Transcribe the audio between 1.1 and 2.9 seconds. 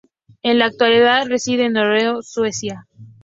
reside en Örebro, Suecia.